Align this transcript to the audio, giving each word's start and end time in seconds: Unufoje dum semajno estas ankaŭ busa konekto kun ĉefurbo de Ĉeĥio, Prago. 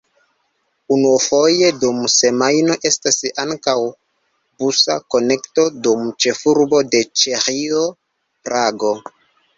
Unufoje 0.95 1.67
dum 1.83 1.99
semajno 2.13 2.77
estas 2.91 3.19
ankaŭ 3.45 3.77
busa 4.63 4.95
konekto 5.17 5.67
kun 5.89 6.09
ĉefurbo 6.27 6.81
de 6.95 7.03
Ĉeĥio, 7.25 7.83
Prago. 8.49 8.95